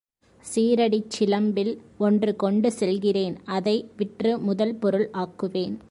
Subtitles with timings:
[0.45, 1.73] சீறடிச்சிலம்பில்
[1.97, 5.75] ஒன்று கொண்டு செல்கிறேன் அதை விற்று முதல் பொருள் ஆக்குவேன்.